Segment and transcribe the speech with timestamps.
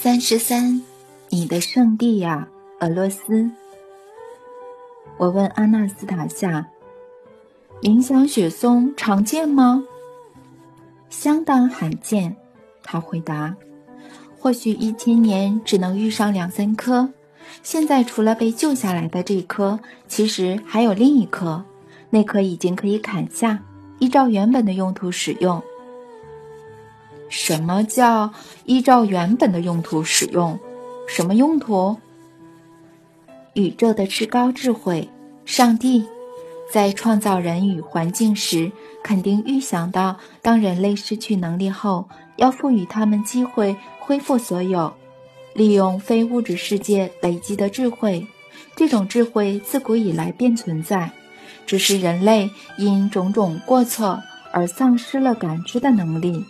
[0.00, 0.80] 三十三，
[1.28, 2.46] 你的圣地呀，
[2.78, 3.50] 俄罗斯。
[5.16, 6.64] 我问阿纳斯塔夏
[7.82, 9.82] ：“冥想雪松常见吗
[11.10, 12.36] ？”“相当罕见。”
[12.80, 13.56] 他回答。
[14.38, 17.08] “或许一千年只能遇上两三颗。
[17.64, 21.64] 现在除了被救下来的这颗，其实还有另一颗，
[22.10, 23.64] 那颗已经可以砍下，
[23.98, 25.60] 依照原本的用途使用。”
[27.28, 28.32] 什么叫
[28.64, 30.58] 依照原本的用途使用？
[31.06, 31.96] 什么用途？
[33.54, 35.08] 宇宙的至高智慧，
[35.44, 36.04] 上帝，
[36.72, 38.70] 在创造人与环境时，
[39.02, 44.92] 肯定预想到，当人类失去能力后，要赋予他们机会恢复所有，
[45.54, 48.26] 利用非物质世界累积的智慧。
[48.76, 51.10] 这种智慧自古以来便存在，
[51.66, 54.20] 只是人类因种种过错
[54.52, 56.44] 而丧失了感知的能力。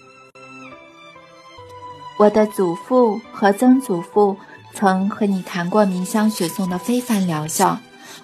[2.19, 4.37] 我的祖父和曾祖父
[4.75, 7.79] 曾和你谈过冥想雪松的非凡疗效，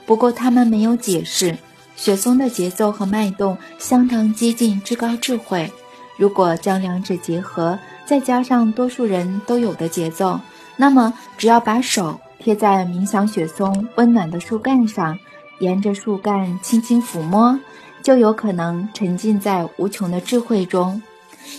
[0.05, 1.56] 不过他们没有解释
[1.95, 5.73] 雪松的节奏和脉动相当接近至高智慧。
[6.17, 10.41] 如果将两者结合，再加上多数人都有的节奏，
[10.77, 15.17] 那么只要把手贴在冥想雪松温暖的树干上，
[15.61, 17.56] 沿着树干轻轻抚摸，
[18.03, 21.01] 就有可能沉浸在无穷的智慧中。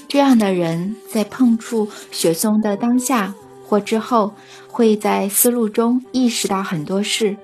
[0.07, 3.33] 这样的人在碰触雪松的当下
[3.67, 4.33] 或之后，
[4.67, 7.35] 会在思路中意识到很多事。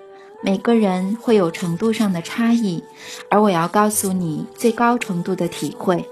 [0.44, 2.84] 每个人会有程度上的差异，
[3.30, 6.04] 而我要告诉你最高程度的体会。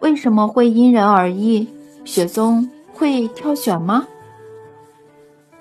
[0.00, 1.68] 为什么会因人而异？
[2.04, 4.06] 雪松会挑选吗？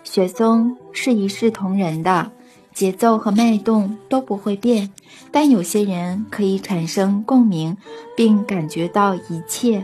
[0.04, 2.32] 雪松是一视同仁的。
[2.74, 4.92] 节奏和脉动都不会变，
[5.32, 7.76] 但有些人可以产生共鸣，
[8.16, 9.84] 并感觉到一切；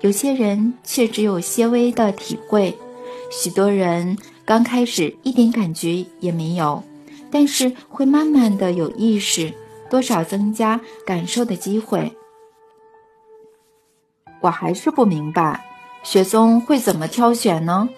[0.00, 2.76] 有些人却只有些微的体会。
[3.30, 6.82] 许多人刚开始一点感觉也没有，
[7.30, 9.52] 但是会慢慢的有意识，
[9.90, 12.12] 多少增加感受的机会。
[14.42, 15.64] 我还是不明白，
[16.04, 17.88] 雪松会怎么挑选呢？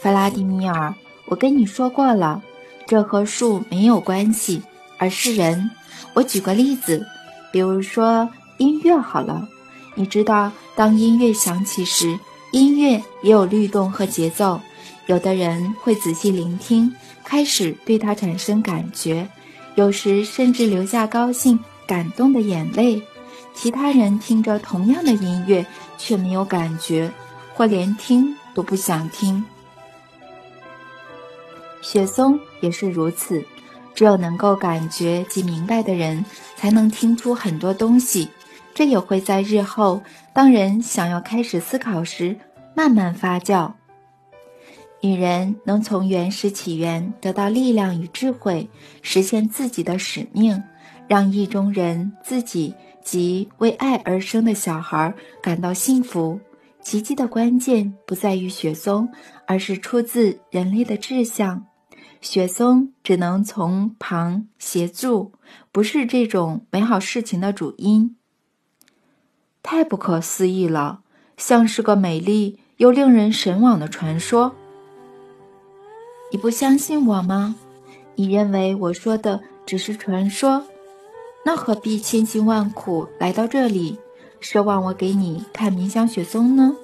[0.00, 0.94] 弗拉迪米尔，
[1.26, 2.42] 我跟你说过了。
[2.92, 4.60] 这和树没有关系，
[4.98, 5.70] 而是人。
[6.12, 7.02] 我举个例子，
[7.50, 9.48] 比如说音乐好了。
[9.94, 12.18] 你知道，当音乐响起时，
[12.50, 14.60] 音乐也有律动和节奏。
[15.06, 16.94] 有的人会仔细聆听，
[17.24, 19.26] 开始对它产生感觉，
[19.74, 23.00] 有时甚至流下高兴、感动的眼泪。
[23.54, 25.64] 其他人听着同样的音乐，
[25.96, 27.10] 却没有感觉，
[27.54, 29.42] 或连听都不想听。
[31.82, 33.44] 雪松也是如此，
[33.94, 36.24] 只有能够感觉及明白的人，
[36.56, 38.28] 才能听出很多东西。
[38.74, 40.00] 这也会在日后，
[40.32, 42.34] 当人想要开始思考时，
[42.74, 43.70] 慢慢发酵。
[45.02, 48.70] 女人能从原始起源得到力量与智慧，
[49.02, 50.62] 实现自己的使命，
[51.08, 52.72] 让意中人、自己
[53.02, 55.12] 及为爱而生的小孩
[55.42, 56.40] 感到幸福。
[56.80, 59.08] 奇迹的关键不在于雪松，
[59.46, 61.66] 而是出自人类的志向。
[62.22, 65.32] 雪松只能从旁协助，
[65.72, 68.16] 不是这种美好事情的主因。
[69.60, 71.00] 太不可思议了，
[71.36, 74.54] 像是个美丽又令人神往的传说。
[76.30, 77.56] 你不相信我吗？
[78.14, 80.64] 你认为我说的只是传说？
[81.44, 83.98] 那何必千辛万苦来到这里，
[84.40, 86.76] 奢望我给你看冥想雪松呢？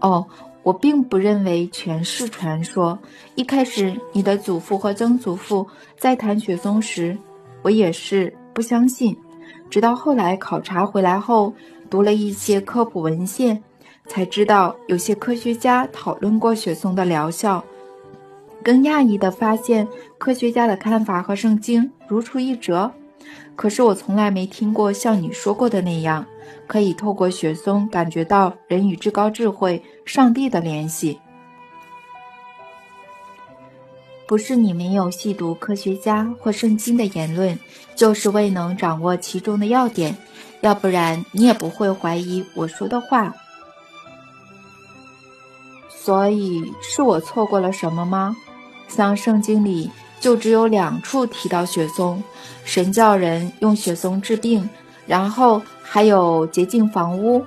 [0.00, 0.28] 哦。
[0.68, 2.98] 我并不认为全是传说。
[3.36, 7.16] 一开始，你的祖父和曾祖父在谈雪松时，
[7.62, 9.16] 我也是不相信。
[9.70, 11.54] 直到后来考察回来后，
[11.88, 13.62] 读了一些科普文献，
[14.08, 17.64] 才知道有些科学家讨论过雪松的疗效。
[18.62, 22.92] 更讶异的发现，科学家的看法和圣经如出一辙。
[23.58, 26.24] 可是我从来没听过像你说过的那样。
[26.68, 31.18] 可以透过雪松感觉到人与至高智慧、上帝的联系。
[34.26, 37.58] 不是你没有细读科学家或圣经的言论，
[37.96, 40.16] 就是未能掌握其中的要点。
[40.60, 43.34] 要不然你也不会怀疑我说的话。
[45.88, 48.36] 所以是我错过了什么吗？
[48.88, 49.90] 像圣经里
[50.20, 52.22] 就只有两处提到雪松，
[52.64, 54.68] 神教人用雪松治病，
[55.06, 55.62] 然后。
[55.90, 57.46] 还有洁净房屋，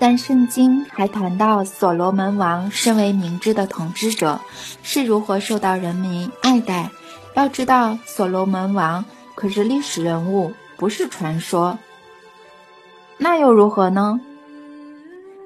[0.00, 4.40] 但圣经还谈到所罗门王身为明智的统治者，
[4.82, 6.90] 是如何受到人民爱戴。
[7.34, 9.04] 要知道，所罗门王
[9.36, 11.78] 可是历史人物，不是传说。
[13.16, 14.20] 那又如何呢？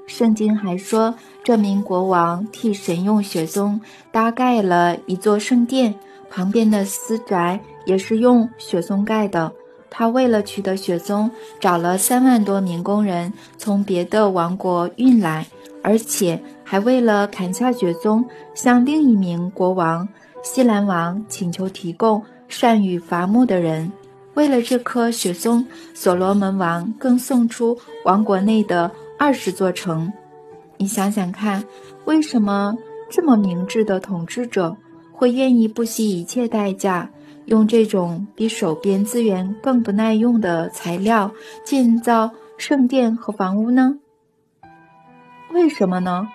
[0.09, 1.15] 圣经还说，
[1.45, 5.95] 这名国王替神用雪松搭盖了一座圣殿，
[6.31, 9.53] 旁边的私宅也是用雪松盖的。
[9.91, 15.47] 他为了取得雪松，找了三万多名工人从别的王国运来，
[15.83, 18.25] 而且还为了砍下雪松，
[18.55, 20.09] 向另一名国王
[20.43, 23.93] 西兰王请求提供善于伐木的人。
[24.35, 30.11] 为了这棵雪松，所罗门王更送出王国内的二十座城。
[30.77, 31.65] 你想想看，
[32.05, 32.75] 为什么
[33.11, 34.77] 这么明智的统治者
[35.13, 37.11] 会愿意不惜一切代价？
[37.47, 41.33] 用这种比手边资源更不耐用的材料
[41.65, 43.99] 建造圣殿和房屋呢？
[45.53, 46.29] 为什么呢？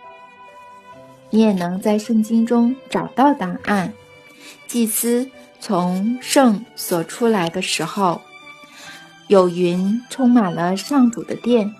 [1.29, 3.93] 你也能在圣经中找到答案。
[4.65, 5.29] 祭司
[5.59, 8.19] 从圣所出来的时候，
[9.27, 11.71] 有云充满了上主的殿，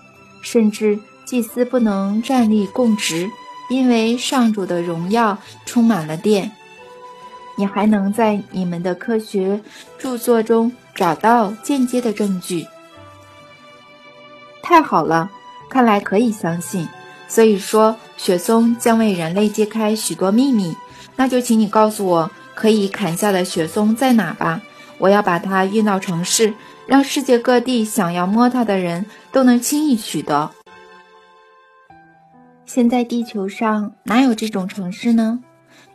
[0.44, 3.28] 甚至祭司不能站立供职，
[3.70, 6.52] 因为上主的荣耀充满了殿。
[7.56, 9.60] 你还能在你们的科学
[9.98, 12.66] 著作中找到间接的证据。
[14.62, 15.30] 太好了，
[15.68, 16.86] 看来可以相信。
[17.26, 20.76] 所以说，雪松将为人类揭开许多秘密。
[21.16, 24.60] 那就请你告诉我，可以砍下的雪松在哪吧？
[24.98, 26.54] 我要把它运到城市，
[26.86, 30.48] 让世界各地想要摸它的人都能轻易取得。
[32.64, 35.42] 现在地球上哪有这种城市呢？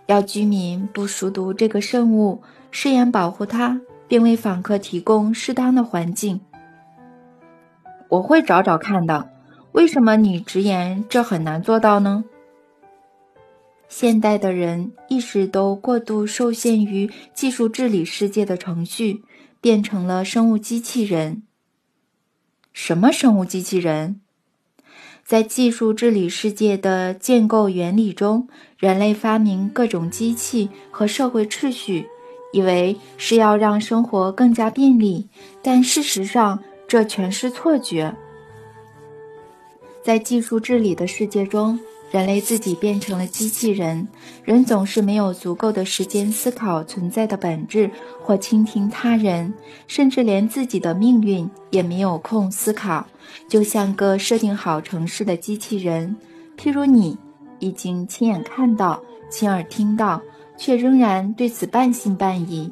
[0.07, 6.41] 要居民不熟读这个圣物，誓言保护它，并为访客提供适当的环境。
[8.09, 9.29] 我会找找看的。
[9.71, 12.25] 为什么你直言这很难做到呢？
[13.87, 19.23] 现代的人一直都过度受限于技术治理世界的程序，
[19.61, 21.43] 变成了生物机器人。
[22.81, 24.21] 什么生物机器人？
[25.25, 28.47] 在技术治理世界的建构原理中，
[28.77, 32.07] 人类发明各种机器和社会秩序，
[32.53, 35.27] 以为是要让生活更加便利，
[35.61, 38.15] 但事实上这全是错觉。
[40.01, 41.77] 在技术治理的世界中。
[42.11, 44.07] 人类自己变成了机器人，
[44.43, 47.91] 人总是没有足够的时间思考存在的本质，
[48.21, 49.53] 或倾听他人，
[49.85, 53.05] 甚至连自己的命运也没有空思考，
[53.47, 56.15] 就像个设定好城市的机器人。
[56.57, 57.15] 譬如你
[57.59, 60.19] 已经亲眼看到、亲耳听到，
[60.57, 62.71] 却仍然对此半信半疑。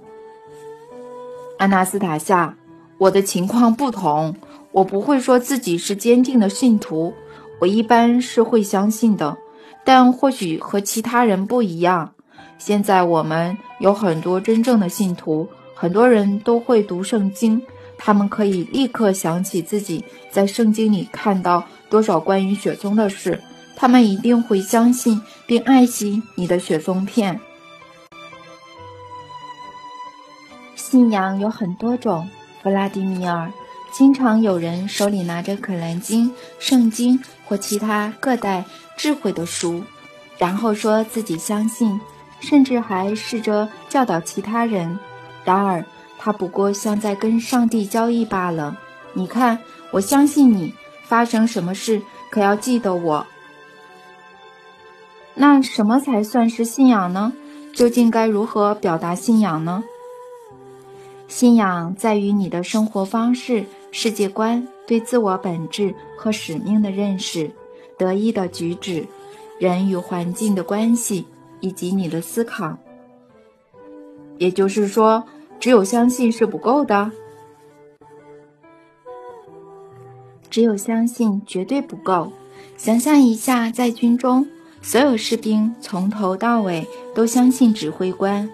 [1.60, 2.56] 阿纳斯塔夏，
[2.98, 4.36] 我的情况不同，
[4.72, 7.14] 我不会说自己是坚定的信徒。
[7.60, 9.38] 我一般是会相信的，
[9.84, 12.14] 但或许和其他人不一样。
[12.58, 17.62] 现在我们有很多真正的信徒，很多人都会读圣经，
[17.98, 23.42] 他们可以立刻想起自己在圣经里看到多少关于雪松的事，
[23.76, 27.40] 他们一定会相信并爱惜你的雪松片。
[30.76, 32.30] 信仰有很多种，
[32.64, 33.52] 弗拉迪米尔。
[33.92, 37.18] 经常有人手里拿着《可兰经》《圣经》
[37.48, 38.66] 或其他各代
[38.98, 39.82] 智慧的书，
[40.38, 42.00] 然后说自己相信，
[42.42, 45.00] 甚至还试着教导其他人。
[45.46, 45.84] 然而，
[46.18, 48.78] 他不过像在跟上帝交易罢了。
[49.14, 49.58] 你看，
[49.92, 53.26] 我相信你，发生什么事可要记得我。
[55.34, 57.32] 那什么才算是信仰呢？
[57.74, 59.84] 究竟该如何表达信仰呢？
[61.28, 63.66] 信仰在于你的生活方式。
[63.90, 67.52] 世界观、对自我本质和使命的认识、
[67.98, 69.06] 得意的举止、
[69.60, 71.28] 人与环境的关系，
[71.60, 72.76] 以及你的思考。
[74.38, 75.24] 也就是说，
[75.60, 77.12] 只有相信是不够的，
[80.50, 82.32] 只有相信绝对不够。
[82.78, 84.48] 想象一下，在军中，
[84.82, 88.48] 所有士兵从头到尾都相信指挥官，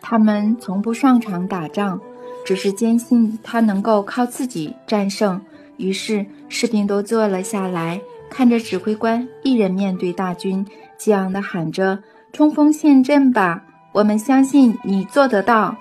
[0.00, 2.00] 他们从不上场打仗。
[2.46, 5.44] 只是坚信他能够靠自己战胜，
[5.78, 8.00] 于是士兵都坐了下来，
[8.30, 10.64] 看着指挥官一人面对大军，
[10.96, 11.98] 激昂地喊着
[12.32, 13.64] ：“冲锋陷阵吧！
[13.90, 15.76] 我们相信你做得到。”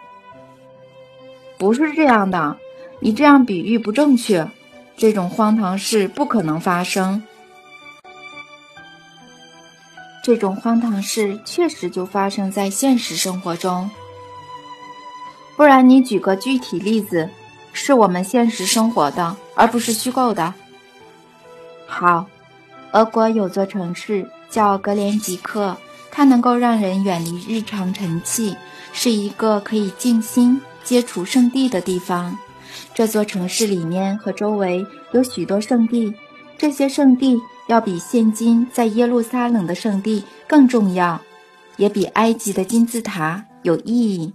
[1.60, 2.58] 不是这样的，
[3.00, 4.50] 你这样比喻不正确，
[4.98, 7.22] 这种荒唐事不可能发生。
[10.24, 13.88] 这种荒唐事确实就发生在现实生活中。
[15.56, 17.30] 不然，你举个具体例子，
[17.72, 20.54] 是我们现实生活的，而不是虚构的。
[21.88, 22.26] 好，
[22.92, 25.78] 俄国有座城市叫格连吉克，
[26.12, 28.56] 它能够让人远离日常尘气，
[28.92, 32.38] 是一个可以静心接触圣地的地方。
[32.94, 36.14] 这座城市里面和周围有许多圣地，
[36.58, 41.20] 这些圣地要比现今在耶路撒冷的圣地更重要，
[41.78, 44.34] 也比埃及的金字塔有意义。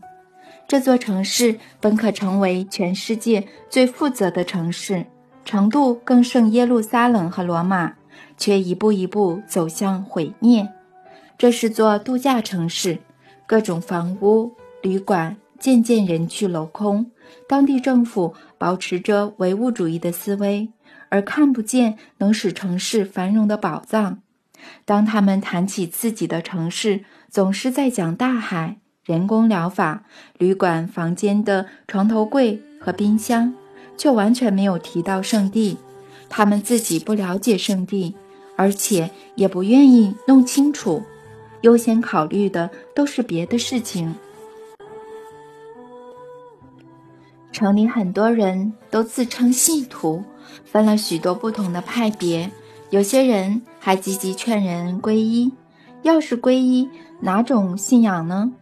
[0.71, 5.05] 这座城市本可成为全世界最负责的城市，
[5.45, 7.95] 程度更胜耶路撒冷和罗马，
[8.39, 10.69] 却一步一步走向毁灭。
[11.37, 13.01] 这是座度假城市，
[13.49, 17.11] 各种房屋、旅馆渐渐人去楼空。
[17.49, 20.71] 当地政府保持着唯物主义的思维，
[21.09, 24.21] 而看不见能使城市繁荣的宝藏。
[24.85, 30.05] 当他们谈起自己的城市，总是在讲大海、人工疗法、
[30.37, 33.55] 旅馆房间的床头柜和冰箱，
[33.97, 35.79] 却完全没有提到圣地。
[36.29, 38.15] 他们自己不了解圣地，
[38.57, 41.03] 而且也不愿意弄清楚。
[41.63, 44.15] 优先考虑的都是别的事情。
[47.53, 50.23] 城里很多人都自称信徒，
[50.65, 52.51] 分了许多不同的派别，
[52.91, 55.53] 有些人还积极劝人皈依。
[56.03, 56.89] 要是皈依，
[57.21, 58.53] 哪种信仰呢？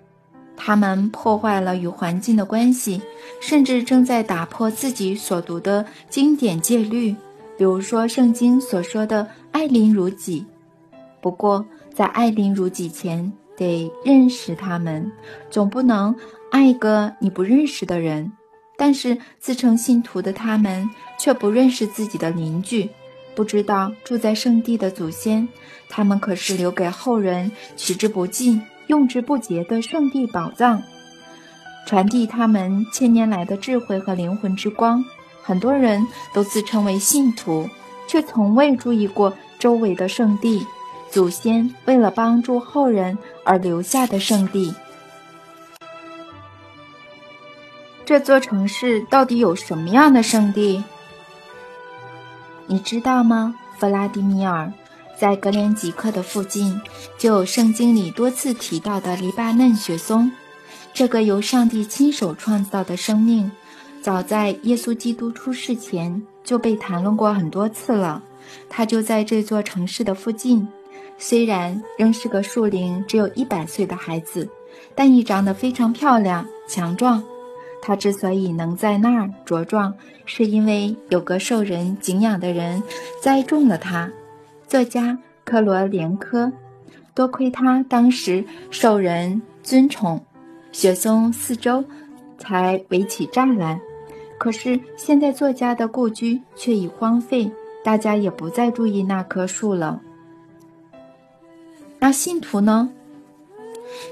[0.61, 3.01] 他们破坏了与环境的关系，
[3.41, 7.13] 甚至正在打破自己所读的经典戒律，
[7.57, 10.45] 比如说圣经所说的“爱邻如己”。
[11.23, 15.11] 不过，在爱邻如己前，得认识他们，
[15.49, 16.15] 总不能
[16.51, 18.31] 爱个你不认识的人。
[18.77, 20.89] 但是自称信徒的他们
[21.19, 22.89] 却不认识自己的邻居，
[23.35, 25.49] 不知道住在圣地的祖先，
[25.89, 30.83] 他们可是留给后人取之不尽、用之不竭的圣地宝藏，
[31.87, 35.05] 传递他们千年来的智慧和灵魂之光。
[35.43, 37.71] 很多人都自称为信徒，
[38.07, 40.67] 却从未注意过周围的圣地。
[41.11, 44.75] 祖先为了帮助后人而留下的圣地，
[48.05, 50.85] 这座城市到底有什么样的圣地？
[52.67, 53.55] 你知道吗？
[53.79, 54.71] 弗拉迪米尔，
[55.19, 56.81] 在格连吉克的附近，
[57.19, 60.31] 就有圣经里多次提到的黎巴嫩雪松。
[60.95, 63.51] 这个由上帝亲手创造的生命，
[64.01, 68.23] 早在耶稣基督出世前就被谈论过很多次了。
[68.69, 70.67] 它就在这座城市的附近。
[71.19, 74.49] 虽然仍是个树龄只有一百岁的孩子，
[74.95, 77.23] 但已长得非常漂亮、强壮。
[77.83, 79.93] 他之所以能在那儿茁壮，
[80.27, 82.81] 是因为有个受人敬仰的人
[83.21, 84.11] 栽种了他。
[84.69, 86.53] 作家科罗连科，
[87.15, 90.23] 多亏他当时受人尊崇，
[90.73, 91.83] 雪松四周
[92.37, 93.81] 才围起栅栏。
[94.39, 97.51] 可是现在作家的故居却已荒废，
[97.83, 100.03] 大家也不再注意那棵树了。
[101.99, 102.91] 那信徒呢？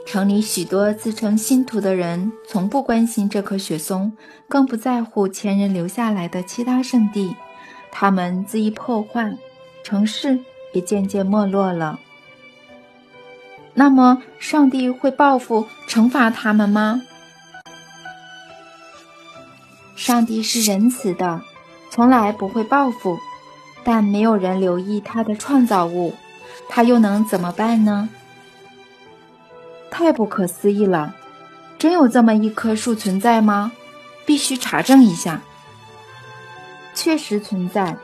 [0.07, 4.11] 城里许多自称信徒的人，从不关心这棵雪松，
[4.49, 7.37] 更不在乎前人留下来的其他圣地。
[7.93, 9.37] 他们恣意破坏，
[9.87, 10.41] 城市
[10.73, 12.01] 也渐渐没落了。
[13.73, 17.03] 那么，上帝会报复、惩罚他们吗？
[19.95, 21.41] 上帝是仁慈的，
[21.89, 23.17] 从来不会报复，
[23.85, 26.17] 但没有人留意他的创造物。
[26.69, 28.09] 他又能怎么办呢？
[29.89, 31.15] 太不可思议了！
[31.79, 33.71] 真有这么一棵树存在吗？
[34.25, 35.43] 必须查证一下。
[36.93, 37.97] 确实存在，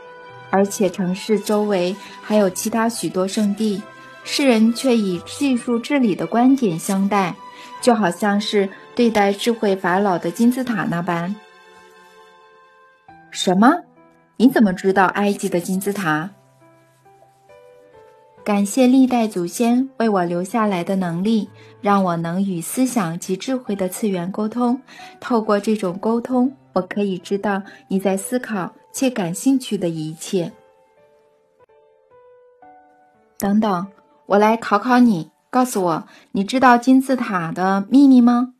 [0.53, 3.81] 而且城市周围还有其他许多圣地，
[4.23, 7.35] 世人却以技术治理的观点相待，
[7.81, 11.35] 就好像是对待智慧法老的金字塔那般。
[13.31, 13.73] 什么？
[14.37, 16.29] 你怎么知道埃及的金字塔？
[18.43, 21.49] 感谢历代祖先为我留下来的能力，
[21.81, 24.79] 让我能与思想及智慧的次元沟通。
[25.19, 30.51] 透过这种沟通，我可以知道你在思考且感兴趣的一切。
[33.37, 33.87] 等等，
[34.27, 38.53] 我来考考你，告诉我，你知道金字塔的秘密吗？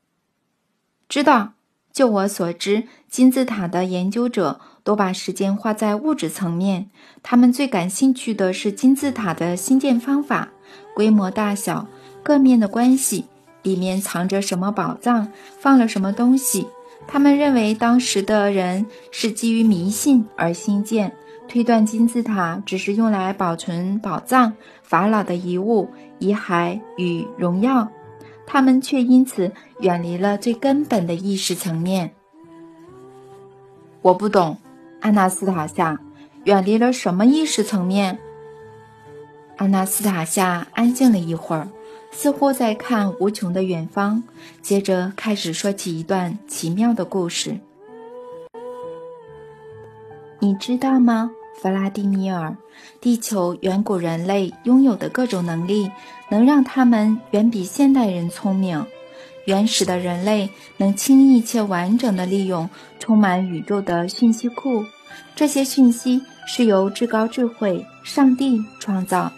[1.07, 1.53] 知道。
[1.93, 6.89] 就我所知，金字塔的研究者都把时间花在物质层面，
[7.21, 10.49] 他们最感兴趣的是金字塔的兴建方法、
[10.95, 11.85] 规模大小、
[12.23, 13.25] 各面的关系，
[13.61, 16.67] 里面藏着什么宝藏，放了什么东西。
[17.07, 21.15] 他们认为当时的人是基于迷信而兴建，
[21.47, 27.87] 推断金字塔只是用来保存宝藏、法老的遗物、遗骸与荣耀。
[28.45, 32.13] 他们却因此远离了最根本的意识层面。
[34.01, 34.57] 我不懂，
[34.99, 35.99] 安娜斯塔夏，
[36.43, 38.19] 远离了什么意识层面？
[39.55, 41.69] 安娜斯塔夏安静了一会儿，
[42.13, 44.23] 似乎在看无穷的远方，
[44.61, 47.57] 接着开始说起一段奇妙的故事。
[50.39, 52.55] 你知道吗，弗拉迪米尔？
[53.01, 55.91] 地球远古人类拥有的各种能力，
[56.29, 58.85] 能让他们远比现代人聪明。
[59.45, 64.85] 原始的人类能轻易且完整地利用充满宇宙的讯息库，
[65.35, 69.31] 这些讯息是由至高智慧上帝创造。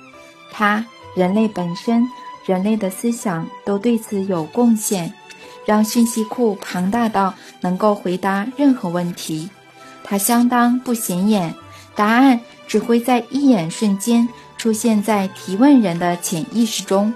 [0.52, 2.08] 他、人类本身、
[2.46, 5.14] 人类的思想都对此有贡献，
[5.66, 9.50] 让讯息库庞大到能够回答任何问题。
[10.04, 11.56] 它相当不显眼，
[11.96, 17.14] 答案只会在一眼瞬间出现在提问人的潜意识中。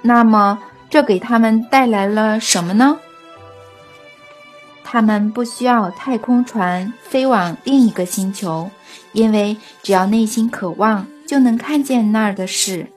[0.00, 0.58] 那么，
[0.90, 2.98] 这给他们带来了什么呢？
[4.82, 8.68] 他们不需要太空船飞往另一个星球，
[9.12, 12.88] 因为只要内心渴望，就能看见那儿的事。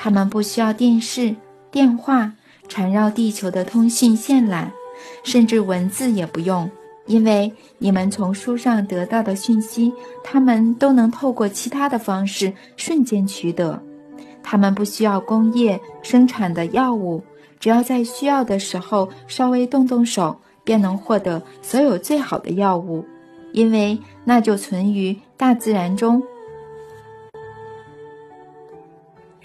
[0.00, 1.34] 他们不需要电视、
[1.72, 2.32] 电话
[2.68, 4.68] 缠绕地球的通讯线缆，
[5.24, 6.70] 甚至文字也不用。
[7.06, 13.82] 因为你们从书上得到的讯息，他们都能透过其他的方式瞬间取得。
[14.40, 17.20] 他们不需要工业生产的药物，
[17.58, 23.04] 只要在需要的时候稍微动动手，便能获得所有最好的药物，
[23.52, 26.22] 因为那就存于大自然中。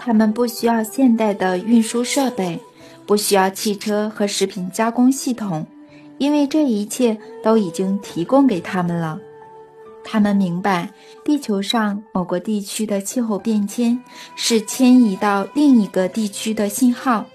[0.05, 2.59] 他们不需要现代的运输设备，
[3.05, 5.65] 不需要汽车和食品加工系统。
[6.17, 9.17] 因为这一切都已经提供给他们了，
[10.03, 10.89] 他们明白
[11.23, 13.97] 地球上某个地区的气候变迁
[14.35, 17.25] 是迁移到另一个地区的信号，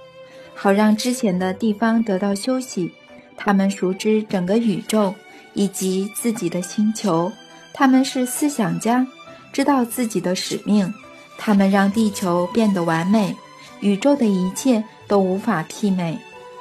[0.54, 2.92] 好让之前的地方得到休息。
[3.34, 5.14] 他们熟知整个宇宙
[5.54, 7.32] 以及自己的星球，
[7.72, 9.06] 他们是思想家，
[9.54, 10.92] 知道自己的使命。
[11.38, 13.34] 他们让地球变得完美，
[13.80, 16.18] 宇宙的一切都无法媲美。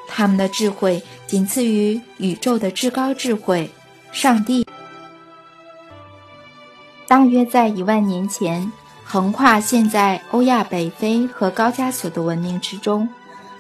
[0.07, 3.69] 他们的智慧仅次于宇宙的至高智慧，
[4.13, 4.65] 上帝。
[7.07, 8.71] 大约在一万年前，
[9.03, 13.09] 横跨现在欧亚、北非和高加索的文明之中，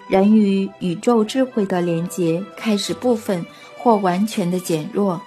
[0.07, 3.45] 人与宇宙智慧的连结开始部分
[3.77, 5.21] 或完全的减弱。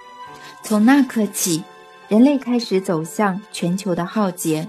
[0.63, 1.63] 从那刻起，
[2.07, 4.67] 人类开始走向全球的浩劫，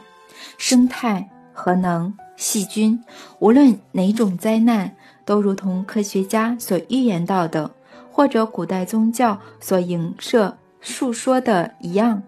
[0.58, 3.02] 生态、核能、细菌，
[3.38, 4.96] 无论哪种灾难。
[5.24, 7.70] 都如同科学家所预言到的，
[8.10, 12.20] 或者古代宗教所影射、述说的一样。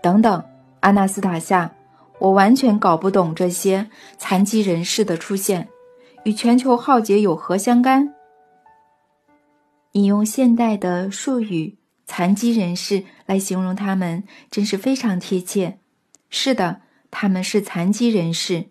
[0.00, 0.44] 等等，
[0.78, 1.72] 阿纳斯塔夏，
[2.20, 5.68] 我完全搞不懂这些残疾人士的出现
[6.22, 8.14] 与全球浩劫有何相干。
[9.90, 15.80] 你用现代的术语“残疾人士”来形容他们，真是非常贴切。
[16.30, 18.66] 是的，他们是残疾人士，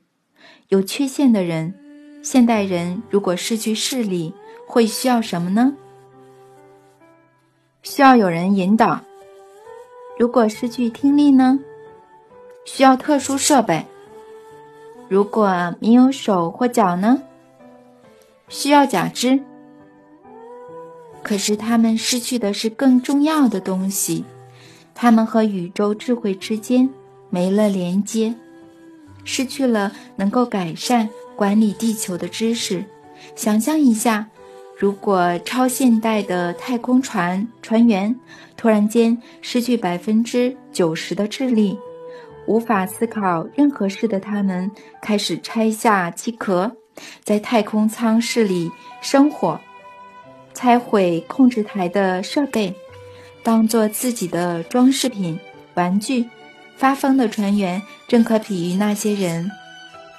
[0.69, 1.75] 有缺陷的人。
[2.21, 4.33] 现代人如果失去视力，
[4.67, 5.73] 会需要什么呢？
[7.81, 8.99] 需要有人引导。
[10.17, 11.59] 如果失去听力呢？
[12.65, 13.85] 需要特殊设备。
[15.07, 17.21] 如果没有手或脚呢？
[18.49, 19.39] 需要假肢。
[21.23, 24.25] 可是他们失去的是更重要的东西，
[24.93, 26.89] 他们和宇宙智慧之间
[27.29, 28.33] 没了连接，
[29.23, 31.09] 失去了能够改善。
[31.35, 32.83] 管理地球的知识，
[33.33, 34.27] 想象一下，
[34.77, 38.13] 如果超现代的太空船船员
[38.57, 41.79] 突然间失去百分之九十的智力，
[42.45, 44.69] 无法思考任何事的他们，
[45.01, 46.69] 开始拆下机壳，
[47.23, 48.69] 在太空舱室里
[49.01, 49.57] 生火，
[50.53, 52.75] 拆毁控制台的设备，
[53.43, 55.39] 当做自己的装饰品、
[55.75, 56.25] 玩具。
[56.79, 59.51] 发疯的船员正可比喻那些人。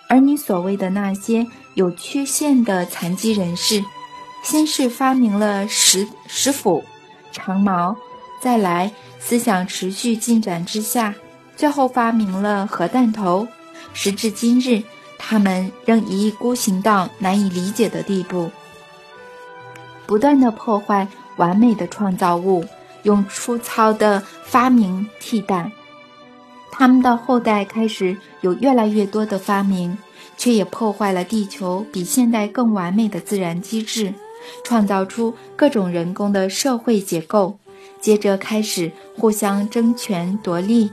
[0.08, 3.82] 而你所谓的那些有缺陷的残疾人士，
[4.44, 6.84] 先是发明了石石斧、
[7.32, 7.96] 长矛，
[8.42, 11.14] 再来思想持续进展之下，
[11.56, 13.48] 最后发明了核弹头。
[13.94, 14.82] 时至今日，
[15.18, 18.50] 他们仍一意孤行到难以理解的地步，
[20.06, 22.64] 不断的破坏完美的创造物，
[23.04, 25.70] 用粗糙的发明替代。
[26.80, 29.98] 他们的后代开始有越来越多的发明，
[30.38, 34.14] 却也破坏了地球比现代更完美的自然机制，
[34.64, 37.58] 创造出各种人工的社会结构，
[38.00, 40.90] 接着开始互相争权夺利。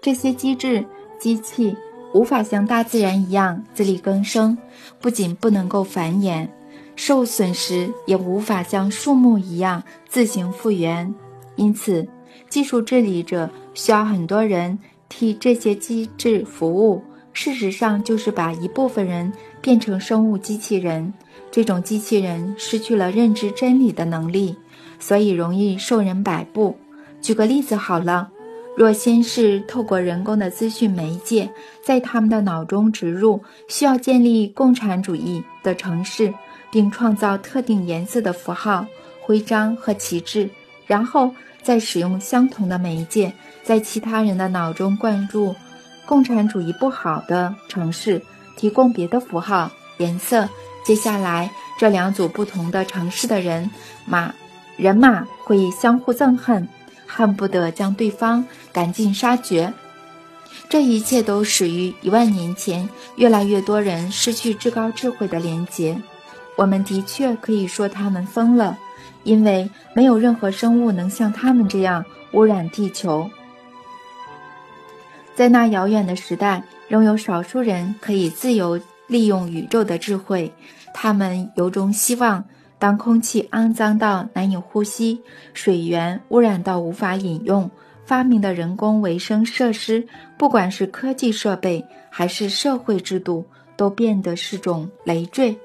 [0.00, 0.86] 这些机制
[1.18, 1.76] 机器
[2.14, 4.56] 无法像大自然一样自力更生，
[5.00, 6.46] 不仅不能够繁衍，
[6.94, 11.12] 受损时也无法像树木一样自行复原，
[11.56, 12.06] 因此。
[12.48, 21.12] 技术治理者需要很多人替这些机制服务，事实上就是把一部分人变成生物机器人。
[21.50, 24.54] 这种机器人失去了认知真理的能力，
[24.98, 26.76] 所以容易受人摆布。
[27.22, 28.30] 举个例子好了，
[28.76, 31.50] 若先是透过人工的资讯媒介，
[31.82, 36.32] 在他们的脑中植入需要建立共产主义的城市，
[36.70, 38.86] 并创造特定颜色的符号、
[39.20, 40.48] 徽章和旗帜，
[40.86, 41.32] 然后
[41.68, 43.30] 在使用相同的媒介，
[43.62, 45.54] 在其他人的脑中灌注
[46.06, 48.22] 共产主义不好的城市，
[48.56, 50.48] 提供别的符号、颜色。
[50.82, 53.70] 接下来，这两组不同的城市的人
[54.06, 54.34] 马
[54.78, 56.66] 人马会相互憎恨，
[57.06, 59.70] 恨不得将对方赶尽杀绝。
[60.70, 66.00] 这一切都始于一万年前，越来越多人失去至高智慧的连结。
[66.56, 68.78] 我们的确可以说他们疯了，
[69.28, 73.30] 因为没有任何生物能像他们这样污染地球。
[75.34, 80.50] 在那遥远的时代，仍有少数人可以自由利用宇宙的智慧。
[80.94, 82.42] 他们由衷希望，
[82.78, 85.20] 当空气肮脏到难以呼吸，
[85.52, 87.70] 水源污染到无法饮用，
[88.06, 93.44] 发明的人工卫生设施，不管是科技设备还是社会制度，
[93.76, 95.56] 都变得是种累赘，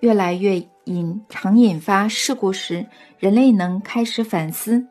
[0.00, 2.86] 越来越引常引发事故时，
[3.18, 4.86] 人类能开始反思。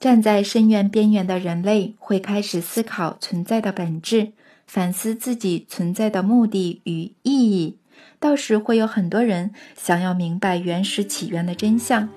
[0.00, 4.32] 站在深渊边缘的人类会开始思考存在的本质，
[4.66, 7.76] 反思自己存在的目的与意义。
[8.18, 12.08] 到时会有很多人想要明白原始起源的真相，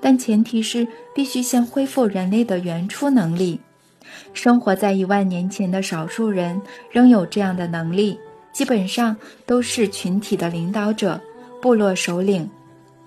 [0.00, 3.60] 但前提是必须先恢复人类的原初能力。
[4.32, 6.60] 生活在一万年前的少数人
[6.90, 8.18] 仍有这样的能力，
[8.52, 11.20] 基本上都是群体的领导者、
[11.66, 12.48] 部落首领。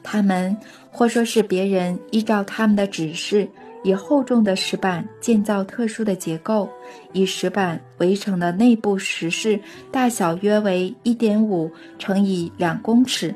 [0.03, 0.53] 他们
[0.91, 3.47] 或说是别人依照他们的指示。
[3.81, 6.69] 以厚重的石板建造特殊的结构，
[7.13, 9.57] 以石板围成的内部石室
[9.89, 13.33] 大小约为一点五乘以两公尺，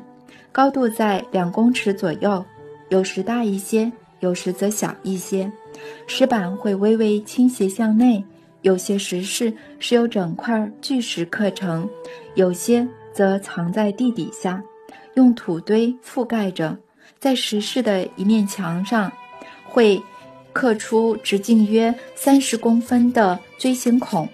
[0.52, 2.44] 高度在两公尺左右，
[2.90, 5.50] 有时大一些，有时则小一些。
[6.06, 8.22] 石板会微微倾斜向内，
[8.60, 11.88] 有些石室是由整块巨石刻成，
[12.34, 14.62] 有些则藏在地底下，
[15.14, 16.76] 用土堆覆盖着。
[17.18, 19.12] 在石室的一面墙上，
[19.64, 20.02] 会。
[20.52, 24.28] 刻出直径约三十公分的锥形孔，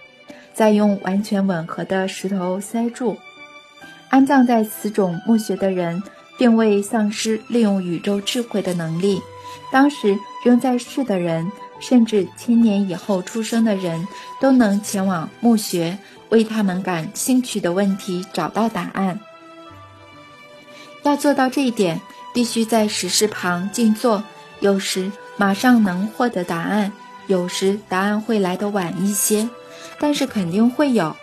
[0.53, 3.17] 再用完全吻合的石头塞住。
[4.11, 6.03] 安葬在此种墓穴的人，
[6.39, 9.19] 并未丧失利用宇宙智慧的能力。
[9.73, 10.15] 当时
[10.45, 14.07] 仍在世的人，甚至千年以后出生的人，
[14.39, 15.97] 都能前往墓穴，
[16.29, 19.19] 为他们感兴趣的问题找到答案。
[21.03, 22.01] 要做到这一点，
[22.33, 24.23] 必须在石室旁静坐。
[24.61, 25.11] 有时。
[25.37, 26.93] 马上能获得答案，
[27.27, 29.49] 有时答案会来得晚一些，
[29.99, 31.17] 但是肯定会有。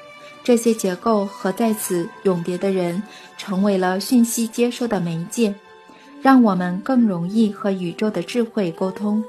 [0.43, 3.03] 这些结构和在此永别的人，
[3.37, 5.53] 成为了讯息接收的媒介，
[6.19, 9.23] 让我们更容易和宇宙的智慧沟通。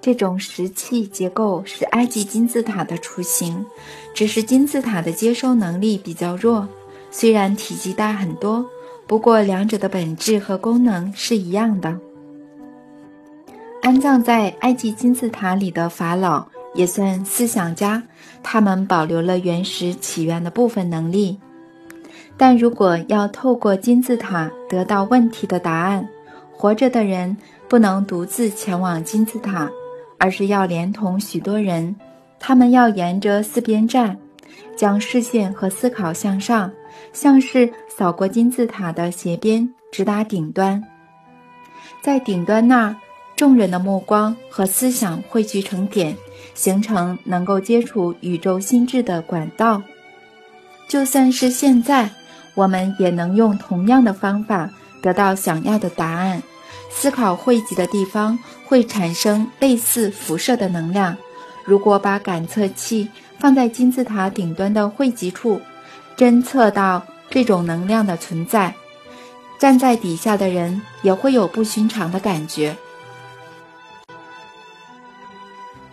[0.00, 3.66] 这种石器结构是埃及金字塔的雏形，
[4.14, 6.68] 只是金字塔的接收能力比较弱，
[7.12, 8.66] 虽然体积大很多，
[9.06, 11.96] 不过两者的本质和功能是一样的。
[13.82, 18.02] 安葬在埃及金字塔里的法老也算思想家，
[18.42, 21.38] 他们保留了原始起源的部分能力。
[22.38, 26.08] 但如果要透过金字塔得到问题的答案，
[26.50, 27.36] 活着的人
[27.68, 29.70] 不能独自前往金字塔，
[30.18, 31.94] 而是要连同许多人，
[32.40, 34.16] 他们要沿着四边站，
[34.76, 36.72] 将视线和思考向上，
[37.12, 40.82] 像是扫过金字塔的斜边，直达顶端，
[42.00, 42.96] 在顶端那儿。
[43.34, 46.16] 众人的目光和思想汇聚成点，
[46.54, 49.82] 形成能够接触宇宙心智的管道。
[50.86, 52.08] 就算是现在，
[52.54, 56.40] 我们也能用同样的方法得到想要的答案。
[56.88, 61.16] 思考汇集的地方会产生类似辐射的能量。
[61.64, 65.60] 如果把感测器放在金字塔顶端的汇集处，
[66.22, 68.72] 侦测到这种能量的存在，
[69.58, 72.76] 站在底下的人也会有不寻常的感觉。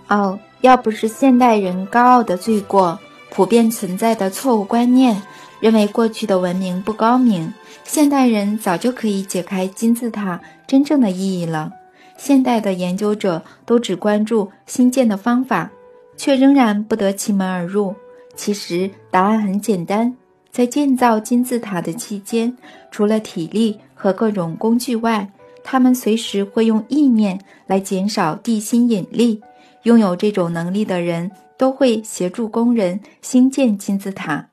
[0.07, 2.99] 哦，要不是现代人高傲的罪过，
[3.31, 5.19] 普遍存在的错误观念，
[5.59, 7.51] 认为过去的文明不高明，
[7.83, 11.71] 现代人早就可以解开金字塔真正的意义了。
[12.17, 15.71] 现代的研究者都只关注新建的方法，
[16.15, 17.95] 却仍然不得其门而入。
[18.35, 20.15] 其实答案很简单，
[20.51, 22.55] 在建造金字塔的期间，
[22.91, 25.31] 除了体力和各种工具外，
[25.63, 29.41] 他们随时会用意念来减少地心引力。
[29.83, 34.49] 拥有这种能力的人都会协助工人兴建金字塔。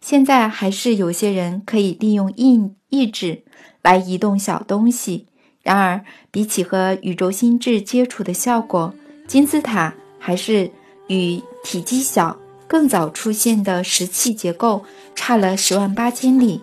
[0.00, 3.42] 现在还是有些人可以利用意意志
[3.82, 5.26] 来移动小东西，
[5.62, 8.94] 然而，比起和宇宙心智接触的效果，
[9.26, 10.70] 金字塔还是
[11.08, 16.62] 与体积小、更早出现的石器结构差了十万八千里。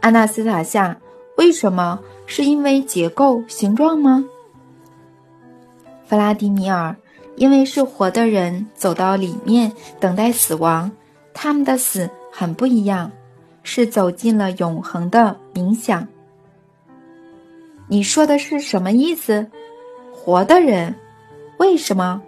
[0.00, 0.98] 阿纳斯塔夏，
[1.36, 2.00] 为什么？
[2.26, 4.24] 是因为结构、形状吗？
[6.06, 6.96] 弗拉迪米尔，
[7.36, 10.90] 因为是活的人走到里面等待死亡，
[11.34, 13.10] 他们的死很不一样，
[13.62, 16.06] 是走进了永恒的冥想。
[17.88, 19.46] 你说的是什么意思？
[20.10, 20.94] 活的人，
[21.58, 22.22] 为什么？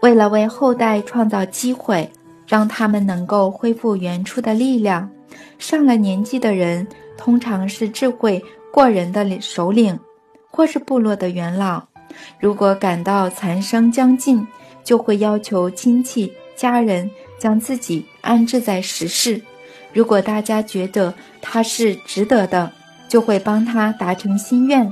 [0.00, 2.10] 为了为后代创造机会，
[2.46, 5.08] 让他们能够恢复原初的力量。
[5.58, 6.86] 上了年纪的人
[7.16, 9.98] 通常是智慧过人的首领，
[10.50, 11.82] 或是部落的元老。
[12.38, 14.46] 如果感到残生将近，
[14.82, 17.08] 就会要求亲戚家人
[17.38, 19.40] 将自己安置在石室。
[19.92, 22.72] 如果大家觉得他是值得的，
[23.06, 24.90] 就会帮他达成心愿。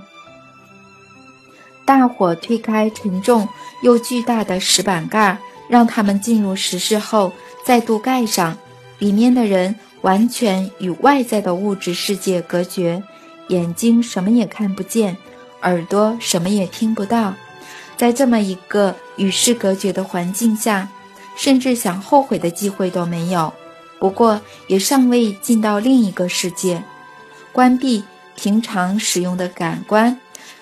[1.88, 3.48] 大火推开沉重
[3.80, 7.32] 又巨大的石板盖，让他们进入石室后，
[7.64, 8.58] 再度盖上。
[8.98, 13.02] 里面的人完全与外在的物质世界隔绝，
[13.46, 15.16] 眼睛什么也看不见，
[15.62, 17.32] 耳朵什么也听不到。
[17.96, 20.90] 在这么一个与世隔绝的环境下，
[21.36, 23.50] 甚至想后悔的机会都没有。
[23.98, 26.82] 不过，也尚未进到另一个世界，
[27.50, 28.04] 关闭
[28.36, 30.20] 平常使用的感官。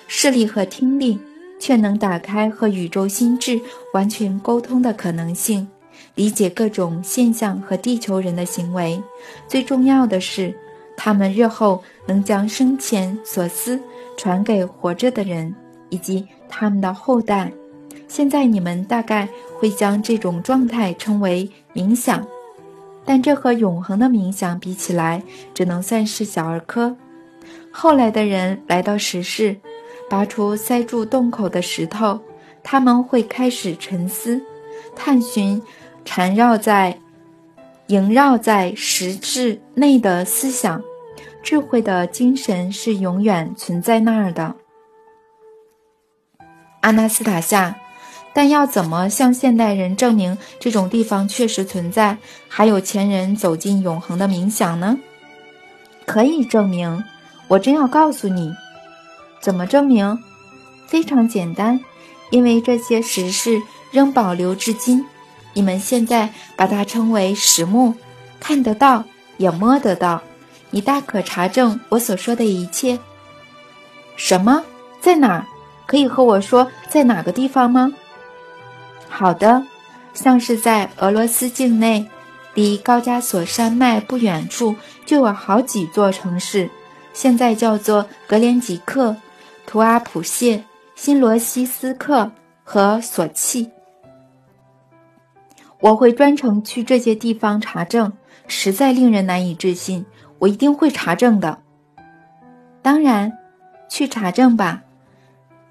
[0.08, 1.18] 视力和听力，
[1.58, 3.60] 却能打开和宇宙心智
[3.92, 5.66] 完全沟通的可能性，
[6.14, 9.02] 理解各种现象和地球人的行为。
[9.48, 10.54] 最重要的是，
[10.96, 13.80] 他们日后能将生前所思
[14.16, 15.54] 传给活着的人
[15.88, 17.52] 以及他们的后代。
[18.06, 22.24] 现在你们大概会将这种状态称为冥想，
[23.04, 26.96] 但这和永恒的冥想比起来，只能算是小儿科。
[27.72, 29.56] 后来的人来到石室。
[30.08, 32.20] 拔出塞住洞口的石头，
[32.62, 34.40] 他们会开始沉思，
[34.94, 35.60] 探寻
[36.04, 36.98] 缠绕在、
[37.88, 40.82] 萦绕在石质内的思想。
[41.42, 44.56] 智慧的精神是永远存在那儿的，
[46.80, 47.76] 阿纳斯塔夏。
[48.34, 54.98] 但要怎么向现代人证明这种地方确实存在，还有前人走进永恒的冥想呢？
[56.04, 57.02] 可以证明，
[57.48, 58.52] 我真要告诉你。
[59.46, 60.18] 怎么证明？
[60.88, 61.78] 非常简单，
[62.30, 65.06] 因为这些石室仍保留至今。
[65.52, 67.94] 你们现在把它称为石墓，
[68.40, 69.04] 看得到，
[69.36, 70.20] 也摸得到。
[70.70, 72.98] 你大可查证我所说的一切。
[74.16, 74.64] 什么？
[75.00, 75.46] 在哪儿？
[75.86, 77.92] 可以和我说在哪个地方吗？
[79.08, 79.64] 好的，
[80.12, 82.04] 像是在俄罗斯境内，
[82.54, 86.68] 离高加索山脉不远处就有好几座城市，
[87.12, 89.14] 现在叫做格连吉克。
[89.66, 92.30] 图阿普谢、新罗西斯克
[92.62, 93.68] 和索契，
[95.80, 98.12] 我会专程去这些地方查证，
[98.46, 100.06] 实在令人难以置信。
[100.38, 101.58] 我一定会查证的。
[102.80, 103.32] 当然，
[103.88, 104.82] 去查证吧。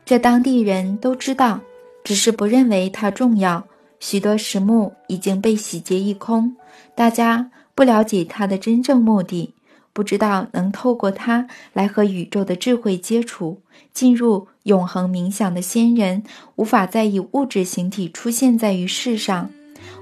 [0.03, 1.61] 这当地人都知道，
[2.03, 3.65] 只是不认为它重要。
[3.99, 6.55] 许多石墓已经被洗劫一空，
[6.93, 9.54] 大家不了解它的真正目的。
[9.95, 13.61] 不知道能透过它来和宇宙的智慧接触，
[13.93, 16.21] 进入永恒冥想的先人，
[16.57, 19.49] 无法再以物质形体出现在于世上，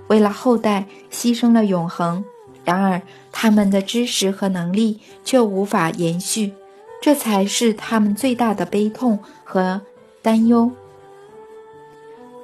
[0.07, 2.25] 为了后代牺牲了永恒。
[2.65, 6.53] 然而，他们的知识和能力却无法延续，
[6.99, 9.79] 这才是他们最大的悲痛和
[10.23, 10.71] 担忧。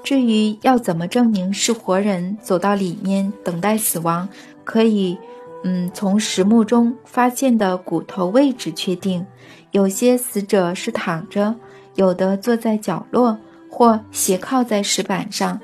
[0.04, 4.30] 至于要怎么证明是活人走到里面等待死亡，
[4.64, 5.18] 可以。
[5.64, 9.26] 嗯，从石墓中发现的骨头位置确定，
[9.72, 11.56] 有些死者是躺着，
[11.96, 13.38] 有的坐在角落
[13.70, 15.60] 或斜靠在石板上。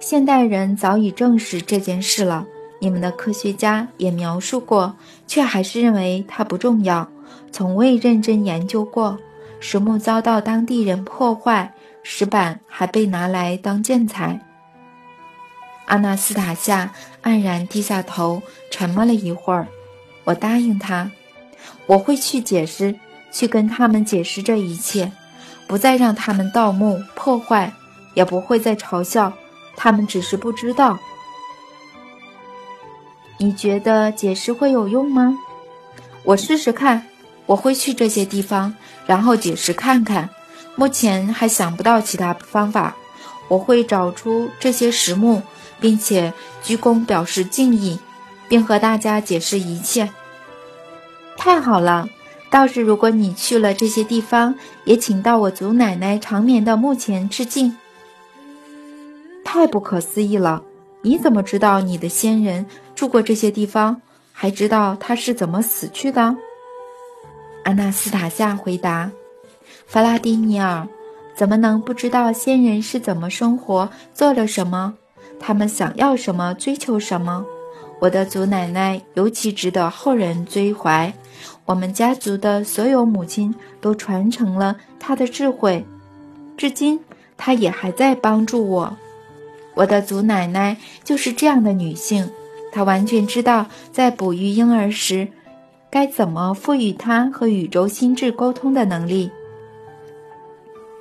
[0.00, 2.46] 现代人早已证实这件事了，
[2.80, 7.08] 你们的科学家也描述过，却还是认为它不重要，
[7.52, 9.18] 从未认真研究过。
[9.60, 14.40] 石墓遭到当地人破坏，石板还被拿来当建材。
[15.86, 19.66] 阿纳斯塔夏黯然低下头，沉默了一会儿。
[20.24, 21.10] 我答应他，
[21.86, 22.94] 我会去解释，
[23.30, 25.12] 去跟他们解释这一切，
[25.66, 27.72] 不再让他们盗墓破坏，
[28.14, 29.32] 也不会再嘲笑
[29.76, 30.98] 他们，只是不知道。
[33.38, 35.36] 你觉得解释会有用吗？
[36.24, 37.06] 我试试看。
[37.46, 38.72] 我会去这些地方，
[39.04, 40.30] 然后解释看看。
[40.76, 42.94] 目前还想不到其他方法。
[43.48, 45.42] 我会找出这些石墓。
[45.82, 47.98] 并且鞠躬表示敬意，
[48.48, 50.08] 并和大家解释一切。
[51.36, 52.08] 太好了！
[52.48, 57.76] 倒是如果你去了这些地方，也请到我祖奶奶长眠的墓前致敬。
[59.44, 60.62] 太不可思议了！
[61.00, 62.64] 你怎么知道你的先人
[62.94, 64.00] 住过这些地方？
[64.32, 66.36] 还知道他是怎么死去的？
[67.64, 69.10] 阿纳斯塔夏回答
[69.86, 70.86] ：“弗拉迪米尔，
[71.34, 74.94] 怎么能不知道先人是怎么生活，做了什么？
[75.42, 77.44] 他们想要什么，追求什么？
[77.98, 81.12] 我的祖奶奶尤其值得后人追怀。”
[81.64, 85.84] 我们家族的所有母亲都传承了她的智慧，
[86.56, 86.98] 至今
[87.36, 88.96] 她也还在帮助我。
[89.74, 92.28] 我的祖奶奶就是这样的女性，
[92.72, 95.28] 她完全知道在哺育婴儿时
[95.88, 99.30] 该怎么赋予她和宇宙心智沟通的能力。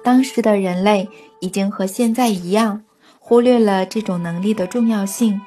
[0.04, 2.84] 当时的人类已经和现在一样，
[3.31, 5.39] 忽略了这种能力的重要性。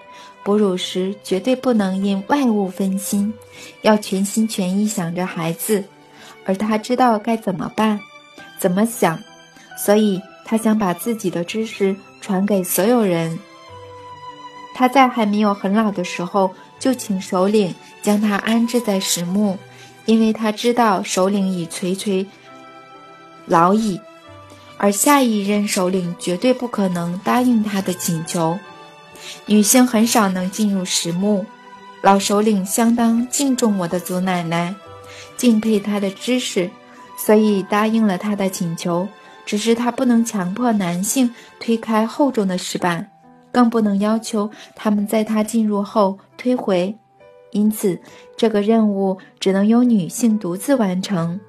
[0.42, 3.30] 哺乳时绝对不能因外物分心，
[3.82, 5.84] 要全心全意想着孩子，
[6.46, 8.00] 而他知道该怎么办，
[8.58, 9.18] 怎么想，
[9.76, 13.38] 所以他想把自己的知识传给所有人。
[14.74, 19.58] 他在还没有很老的时候就请首领将他安置在石墓，
[20.06, 22.26] 因为他知道首领已垂垂
[23.44, 24.00] 老矣，
[24.84, 28.58] 而下一任首领绝对不可能答应他的请求。
[29.46, 31.46] 女性很少能进入石墓，
[32.02, 34.74] 老首领相当敬重我的祖奶奶，
[35.38, 36.70] 敬佩她的知识，
[37.16, 39.08] 所以答应了她的请求。
[39.46, 43.10] 只是他不能强迫男性推开厚重的石板，
[43.50, 46.94] 更不能要求他们在他进入后推回，
[47.52, 47.98] 因此
[48.36, 51.40] 这个任务只能由女性独自完成。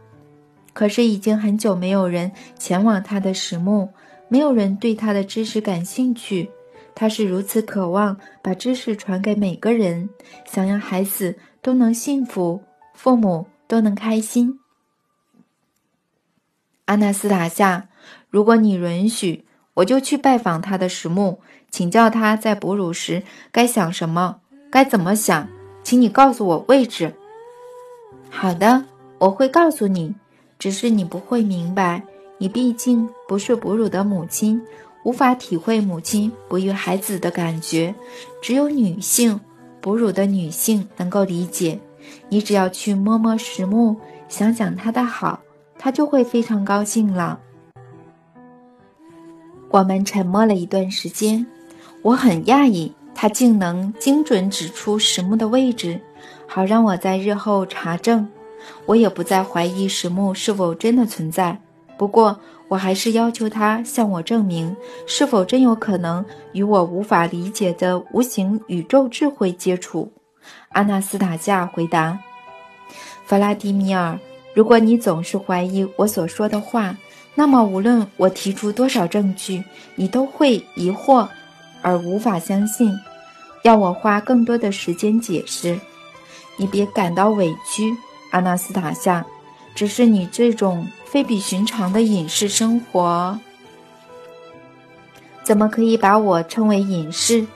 [0.76, 3.94] 可是已经很久没有人前往他的石墓，
[4.28, 6.52] 没有人对他的知识感兴趣。
[6.94, 10.10] 他是如此渴望把知识传给每个人，
[10.46, 12.62] 想让孩子都能幸福，
[12.94, 14.60] 父母都能开心。
[16.86, 17.88] 阿纳斯塔夏，
[18.30, 21.40] 如果你允许，我就去拜访他的石墓，
[21.72, 25.48] 请教他在哺乳时该想什么，该怎么想。
[25.84, 27.16] 请你告诉我位置。
[28.30, 28.86] 好的，
[29.20, 30.16] 我会告诉你，
[30.66, 32.02] 只是你不会明白，
[32.40, 34.60] 你毕竟不是哺乳的母亲。
[35.04, 37.94] 无法体会母亲哺育孩子的感觉，
[38.42, 39.40] 只有女性
[39.80, 41.80] 哺乳的女性能够理解。
[42.30, 43.96] 你只要去摸摸石木，
[44.28, 45.40] 想想它的好，
[45.78, 47.40] 它就会非常高兴了。
[49.70, 51.46] 我们沉默了一段时间，
[52.02, 56.02] 我很讶异，他竟能精准指出石木的位置，
[56.48, 58.28] 好让我在日后查证。
[58.86, 61.60] 我也不再怀疑石木是否真的存在。
[61.98, 62.40] 不过。
[62.68, 64.76] 我还是要求他向我证明，
[65.06, 70.12] 是否真有可能与我无法理解的无形宇宙智慧接触。
[70.70, 72.18] 阿纳斯塔夏回答
[73.28, 74.20] ：“弗拉迪米尔，
[74.56, 76.98] 如果你总是怀疑我所说的话，
[77.36, 81.28] 那么无论我提出多少证据，你都会疑惑
[81.84, 82.92] 而无法相信。
[83.62, 85.80] 要我花更多的时间解释，
[86.58, 87.96] 你别感到委屈，
[88.36, 89.26] 阿纳斯塔夏。
[89.74, 93.40] 只是你这种。”非比寻常的隐士生活，
[95.46, 97.48] 怎么可以把我称为隐士？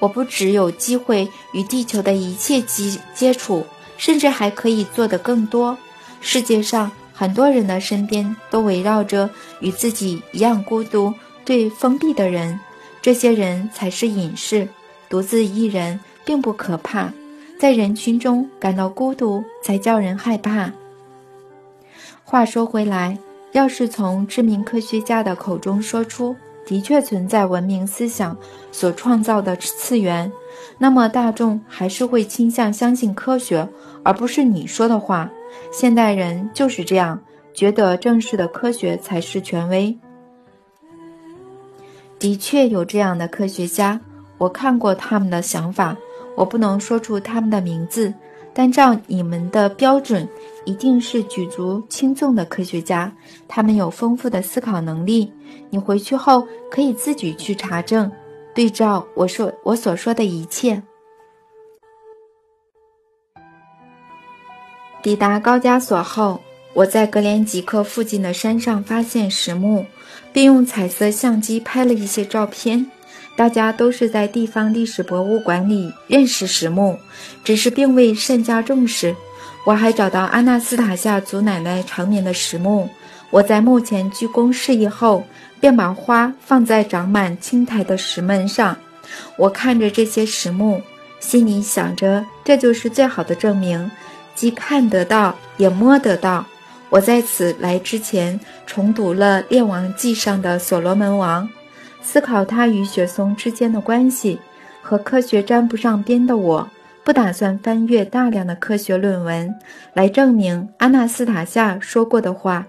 [0.00, 3.64] 我不只有机会与地球的一切接接触，
[3.96, 5.78] 甚至还可以做得更多。
[6.20, 12.58] 世界上很多人的身边都围绕着与自己一样孤独、对封闭的人，
[13.00, 14.66] 这些人才是隐士。
[15.08, 17.12] 独自一人并不可怕，
[17.58, 20.70] 在人群中感到孤独才叫人害怕。
[22.22, 23.18] 话说回来，
[23.52, 28.36] 要是从知名科学家的口中说出的确存在文明思想
[28.70, 30.30] 所创造的次元，
[30.78, 33.68] 那么大众还是会倾向相信科学，
[34.04, 35.28] 而不是你说的话。
[35.72, 37.20] 现代人就是这样，
[37.52, 39.98] 觉得正式的科学才是权威。
[42.18, 44.00] 的确有这样的科学家，
[44.36, 45.96] 我看过他们的想法，
[46.38, 48.14] 我不能说出他们的名字。
[48.54, 50.28] 但照你们的标准，
[50.64, 53.12] 一定是举足轻重的科学家。
[53.46, 55.32] 他们有丰富的思考能力。
[55.70, 58.10] 你回去后可以自己去查证，
[58.54, 60.82] 对照我说我所说的一切。
[65.02, 66.40] 抵达高加索后，
[66.74, 69.86] 我在格连吉克附近的山上发现石墓，
[70.32, 72.90] 并用彩色相机拍了一些照片。
[73.38, 76.98] 大家都是在地方历史博物馆里认识石木，
[77.44, 79.14] 只是并未甚加重视。
[79.64, 82.88] 我还找到阿纳斯塔夏祖奶奶常年的石木，
[83.30, 85.24] 我在墓前鞠躬示意后，
[85.60, 88.76] 便把花放在长满青苔的石门上。
[89.36, 90.82] 我看着这些石木，
[91.20, 93.88] 心里想着，这就是最好的证明。
[94.34, 96.44] 既看得到，也摸得到。
[96.90, 101.48] 我在此来之前重读了《列王记》上的所罗门王，
[102.00, 104.38] 思考他与雪松之间的关系。
[104.80, 106.70] 和科学沾不上边的我，
[107.04, 109.54] 不打算翻阅大量的科学论文
[109.92, 112.66] 来证明阿纳斯塔夏说过的话。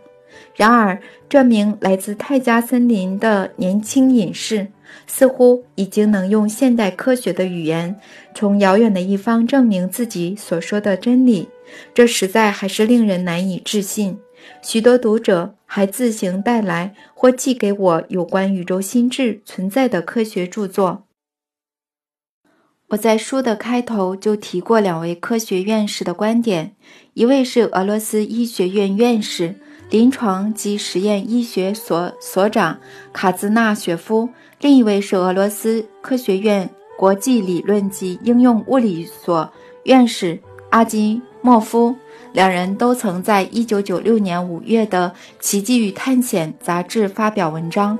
[0.54, 1.00] 然而，
[1.30, 4.68] 这名来自泰加森林的年轻隐士
[5.08, 7.96] 似乎已经能用现代科学的语言，
[8.36, 11.48] 从遥远的一方证明自己所说的真理。
[11.94, 14.20] 这实在还是令人难以置信。
[14.62, 21.06] 许多读者还自行带来或寄给我有关宇宙心智存在的科学著作。
[22.90, 26.76] 我在书的开头就提过两位科学院士的观点，
[27.14, 29.54] 一位是俄罗斯医学院院士、
[29.92, 32.80] 临床及实验医学所所长
[33.14, 34.30] 卡兹纳雪夫，
[34.60, 40.42] 另一位是俄罗斯科学院国际理论及应用物理所院士
[40.72, 41.96] 阿金莫夫。
[42.32, 47.98] 两人都曾在1996年5月的《奇迹与探险》杂志发表文章。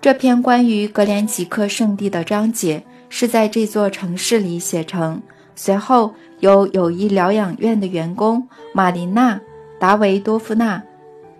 [0.00, 2.82] 这篇关于格连吉克圣地的章节。
[3.12, 5.20] 是在这座城市里写成。
[5.56, 9.34] 随后由友谊疗养院的员工玛琳娜·
[9.78, 10.78] 达维多夫娜·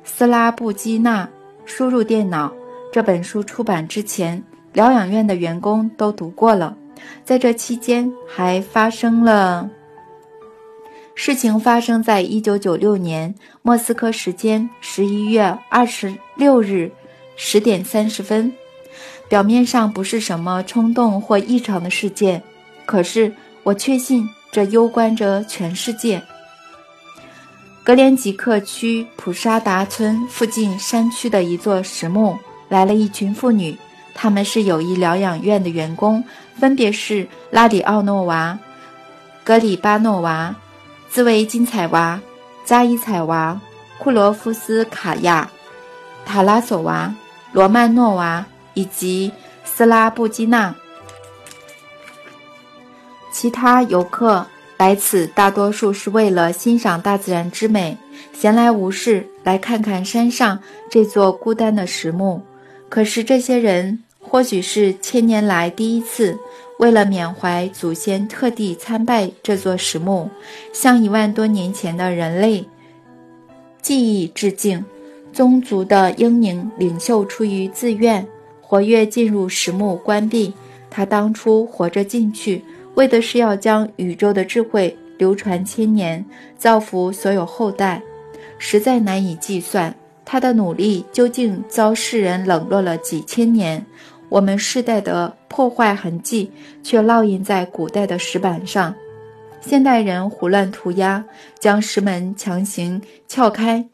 [0.02, 1.26] 斯拉布基娜
[1.64, 2.52] 输入电脑。
[2.92, 4.42] 这本书出版之前，
[4.72, 6.76] 疗养院的员工都读过了。
[7.24, 9.70] 在这期间，还发生了
[11.22, 16.90] 事情，发生在一九九六年莫斯科时间十一月二十六日
[17.36, 18.50] 十点三十分。
[19.28, 22.42] 表面上不是什么冲动或异常的事件，
[22.86, 23.30] 可是
[23.64, 26.22] 我确信这攸关着全世界。
[27.84, 32.34] 格连吉克区普沙达村附近山区的一座石墓
[32.70, 33.76] 来了一群妇女，
[34.14, 36.24] 她们是友谊疗养院的员工，
[36.58, 38.58] 分别是拉里奥诺娃、
[39.44, 40.56] 格里巴诺娃、
[41.10, 42.20] 兹维金彩娃、
[42.64, 43.60] 加伊彩娃、
[43.98, 45.50] 库罗夫斯卡娅、
[46.24, 47.14] 塔拉索娃、
[47.52, 48.46] 罗曼诺娃。
[48.74, 49.32] 以及
[49.64, 50.74] 斯拉布基纳，
[53.32, 54.46] 其他游客
[54.78, 57.98] 来此大多数是为了欣赏大自然之美，
[58.32, 62.42] 闲来无事来看看山上这座孤单的石墓。
[62.88, 66.38] 可是这些人或许是千年来第一次
[66.78, 70.30] 为了缅怀祖先特地参拜这座石墓，
[70.72, 72.64] 向一万多年前的人类
[73.82, 74.84] 记忆致敬。
[75.32, 78.24] 宗族的英明领袖出于自愿。
[78.60, 80.52] 活跃进入石墓关闭，
[80.88, 82.64] 他当初活着进去，
[82.94, 86.24] 为的是要将宇宙的智慧流传千年，
[86.56, 88.00] 造福所有后代，
[88.58, 89.92] 实在难以计算。
[90.24, 93.84] 他的努力究竟遭世人冷落了几千年，
[94.30, 96.50] 我们世代的破坏痕迹
[96.82, 98.94] 却烙印在古代的石板上。
[99.60, 101.22] 现代人胡乱涂鸦，
[101.58, 103.84] 将石门强行撬开。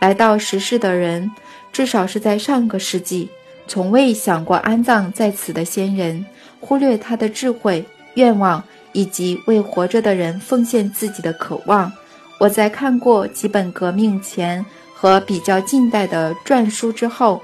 [0.00, 1.30] 来到石室的人，
[1.72, 3.30] 至少是在上个世纪。
[3.66, 6.26] 从未想过安葬在此的先人，
[6.60, 7.82] 忽略他的智慧、
[8.14, 11.90] 愿望以及为活着的人奉献自己的渴望。
[12.38, 17.40] 我在看过几本革命前和比较近代的篆书之后，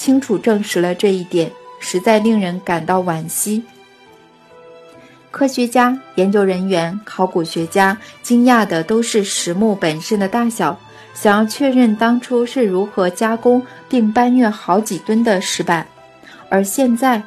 [0.00, 3.62] 清楚证实了这一点，实在令人感到惋惜。
[5.30, 10.80] 科学家、研究人员、考古学家惊讶的都是石墓本身的大小。
[11.12, 15.86] 想要确认当初是如何加工并搬运好几吨的石板，
[16.48, 17.22] 而现在，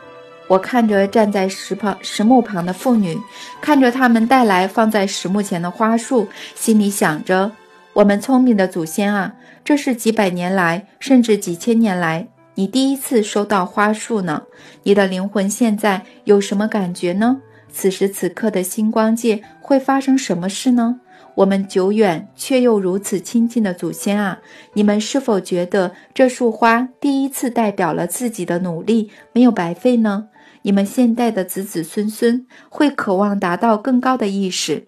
[0.47, 3.15] 我看着站在石旁石墓旁的妇女，
[3.61, 7.51] 看着他们带来放在石墓前的花束，心里想着：
[7.93, 14.43] 我们聪明的祖先啊，这是几百年来，甚至几千年来，你第一次收到花束呢。
[14.83, 17.41] 你的灵魂现在有什么感觉呢？
[17.71, 20.99] 此时此刻的星光界会发生什么事呢？
[21.35, 24.39] 我们久远却又如此亲近的祖先啊，
[24.73, 30.27] 你们是否觉得这束花第一次代表了自己的努力没有白费呢？
[30.61, 34.87] 你们现代的子子孙孙会渴望达到更高的意识。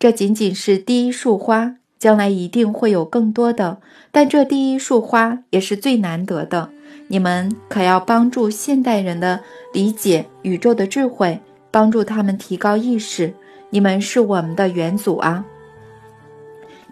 [0.00, 3.80] 这仅仅是第一束花，将来一定会有更多的，
[4.10, 6.70] 但这第一束花也是最难得的。
[7.12, 9.40] 你们可要帮助现代人的
[9.72, 13.34] 理解宇宙的智慧，帮助他们提高意识。
[13.68, 15.44] 你们是我们的元祖啊！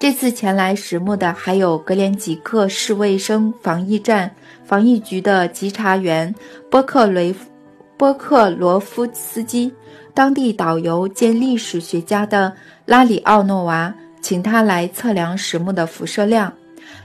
[0.01, 6.35] 这次前来石墓的还有格连吉克市卫生防疫站防疫局的稽查员
[6.69, 7.33] 波克雷
[7.97, 9.73] 波克罗夫斯基，
[10.13, 12.53] 当地导游兼历史学家的
[12.87, 16.53] 拉里奥诺娃，请他来测量石墓的辐射量。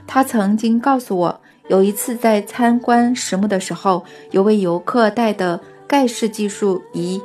[0.04, 7.20] 他曾经告诉我，有一次在参观石墓的时候，有位游客带的盖世技术仪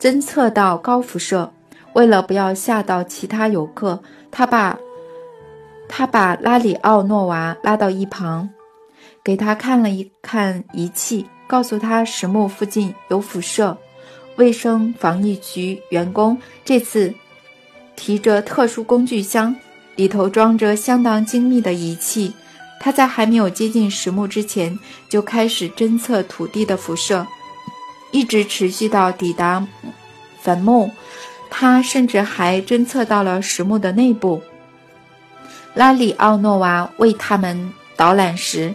[0.00, 1.52] 侦测到高辐射。
[1.92, 4.78] 为了不要吓到其他游客，他把
[5.88, 8.48] 他把拉里奥诺娃拉到一旁，
[9.22, 13.76] 给他看了一看仪器，告诉他石墓附近有辐射。
[14.36, 17.12] 卫生防疫局员工这次
[17.94, 19.54] 提着特殊工具箱，
[19.96, 22.32] 里头装着相当精密的仪器。
[22.84, 24.76] 他在还没有接近石墓之前，
[25.08, 27.24] 就开始侦测土地的辐射，
[28.10, 29.64] 一直持续到抵达
[30.40, 30.90] 坟墓。
[31.48, 34.42] 他甚至还侦测到了石墓的内部。
[35.74, 38.74] 拉里奥诺娃为他们导览时，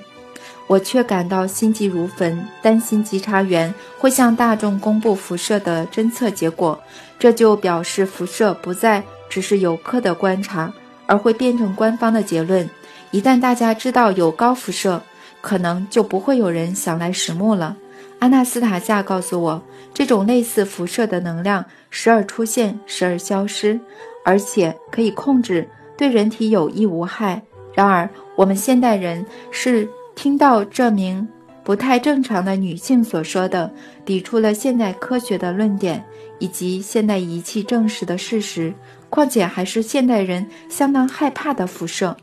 [0.68, 6.82] 我却感到心急如焚，担心稽查员会向大众公布辐射的侦测结果，
[7.20, 10.72] 这就表示辐射不再只是游客的观察，
[11.08, 12.70] 而会变成官方的结论。
[13.12, 15.02] 一旦大家知道有高辐射，
[15.42, 17.78] 可能就不会有人想来石墓了。
[18.20, 19.62] 阿纳斯塔夏告诉我，
[19.94, 23.80] 这种类似辐射的能量时而出现，时而消失，
[24.26, 27.42] 而且可以控制，对人体有益无害。
[27.74, 31.28] 然而，我们现代人是听到这名
[31.64, 33.72] 不太正常的女性所说的，
[34.04, 36.04] 抵触了现代科学的论点
[36.40, 38.74] 以及现代仪器证实的事实，
[39.10, 42.18] 况且还是现代人相当害怕的辐射，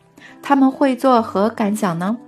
[0.47, 2.19] 他们会作何感想呢？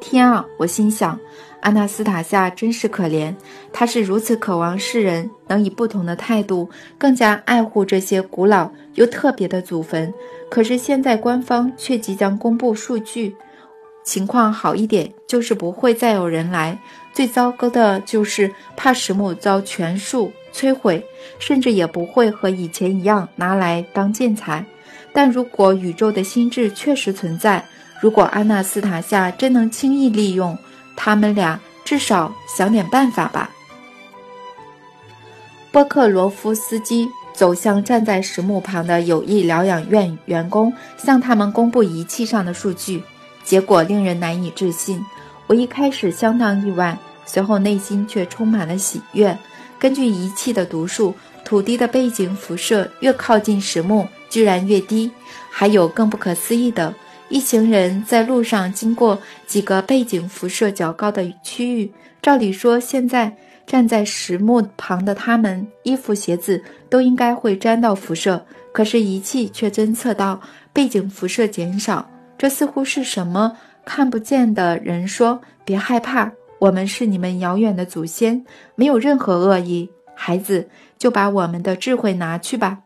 [0.00, 0.46] 天啊！
[0.58, 1.20] 我心想。
[1.60, 3.34] 阿纳斯塔夏真是可怜，
[3.70, 10.10] 他是如此渴望世人能以不同的态度更加爱护这些古老又特别的祖坟。
[10.48, 13.36] 可是现在官方却即将公布数据，
[14.02, 16.78] 情况好一点就是不会再有人来；
[17.12, 21.04] 最糟糕的就是怕石墓遭全数摧毁，
[21.38, 24.64] 甚至也不会和以前一样拿来当建材。
[25.12, 27.64] 但如果宇宙的心智确实存在，
[28.00, 30.56] 如果阿纳斯塔夏真能轻易利用，
[30.96, 33.50] 他们俩至少想点办法吧。
[35.72, 43.02] 波克罗夫斯基走向站在石墓旁的友谊疗养院员工，向他们公布仪器上的数据。
[43.42, 45.04] 结果令人难以置信。
[45.46, 49.36] 我一开始相当意外，随后内心却充满了喜悦。
[49.80, 55.10] 根据仪器的读数，土地的背景辐射越靠近石墓，居然越低。
[55.50, 56.94] 还有更不可思议的。
[57.30, 61.90] 一行人在路上经过几个背景辐射较高的区域。
[62.20, 63.34] 照理说，现在
[63.66, 68.44] 站在石墓旁的他们，衣服、鞋子都应该会沾到辐射。
[68.72, 70.40] 可是仪器却侦测到
[70.72, 72.08] 背景辐射减少。
[72.36, 78.46] 这似乎是什么看不见的人说：“别害怕，我们是你们遥远的祖先，
[78.76, 79.90] 没有任何恶意。
[80.14, 82.80] 孩子，就把我们的智慧拿去吧。”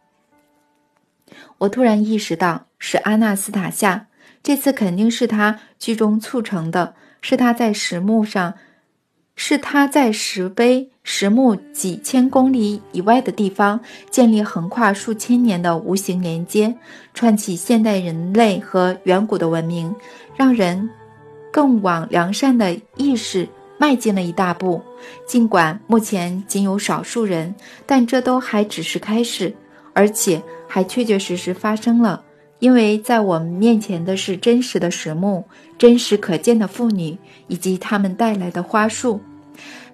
[1.58, 4.06] 我突然意识到，是阿纳斯塔夏。
[4.42, 8.54] 这次肯定是他居中促成的，是他在石墓上，
[9.34, 16.76] 是他在石碑石墓几千公里以外的地方建立横跨数千年的无形连接，
[17.14, 19.92] 串起现代人类和远古的文明，
[20.36, 20.88] 让人
[21.50, 23.48] 更往良善的意识
[23.84, 24.80] 迈进了一大步。
[25.26, 27.54] 尽管目前仅有少数人，
[27.84, 29.54] 但这都还只是开始，
[29.92, 32.22] 而且还确确实实发生了。
[32.60, 35.44] 因为在我们面前的是真实的石墓、
[35.76, 39.20] 真实可见的妇女以及他们带来的花束。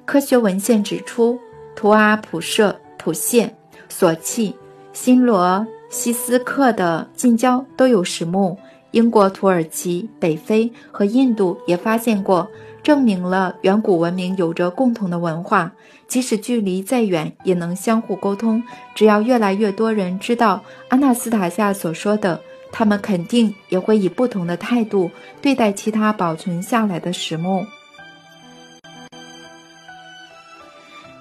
[0.05, 1.37] 科学文献指出，
[1.75, 3.53] 图阿普舍、普谢、
[3.89, 4.55] 索契、
[4.93, 8.57] 新罗西斯克的近郊都有石墓。
[8.93, 12.49] 英国、土耳其、北非和印度也发现过，
[12.91, 15.71] 证明了远古文明有着共同的文化，
[16.09, 18.61] 即使距离再远也能相互沟通。
[18.97, 22.41] 只要越来越多人知道阿纳斯塔夏所说的。
[22.73, 25.09] 他们肯定也会以不同的态度
[25.41, 27.65] 对待其他保存下来的石墓，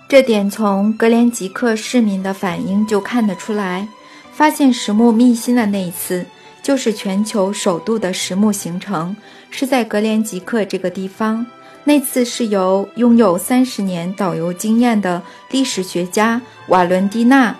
[0.07, 3.87] 这点从格连吉克市民的反应就看得出来。
[4.31, 6.25] 发现石墓秘辛的那一次，
[6.63, 9.15] 就是全球首度的石墓形成，
[9.51, 11.45] 是在格连吉克这个地方。
[11.89, 17.51] 那次是由拥有三十年导游经验的历史学家瓦伦蒂娜·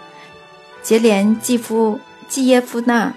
[0.83, 3.11] 杰连季夫季耶夫娜。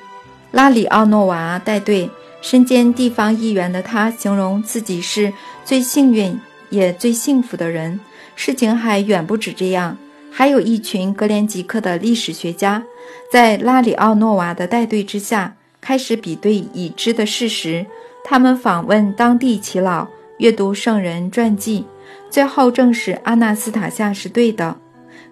[0.53, 2.09] 拉里奥诺娃带队，
[2.41, 5.31] 身兼地方议员的他形容自己是
[5.67, 6.41] 最幸运
[6.71, 8.01] 也最幸福的人。
[8.35, 9.99] 事情还远不止这样，
[10.31, 12.83] 还有一群格连吉克的历史学家，
[13.31, 17.85] 在拉里奥诺娃的带队之下，开始比对已知的事实。
[18.25, 20.07] 他们访问当地耆老，
[20.43, 21.85] 阅读圣人传记，
[22.29, 24.77] 最后证实阿纳斯塔夏是对的。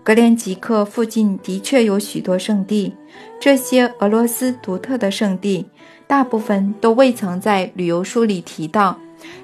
[0.04, 2.94] 格连吉克附近的确有许多圣地，
[3.40, 5.66] 这些俄罗斯独特的圣地，
[6.06, 8.96] 大部分都未曾在旅游书里提到，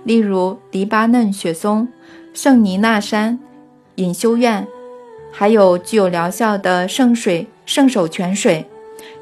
[0.04, 1.88] 例如黎巴嫩雪松、
[2.32, 3.36] 圣尼纳山、
[3.96, 4.64] 隐修院、
[5.32, 8.64] 还有具有疗效的圣水圣手泉水。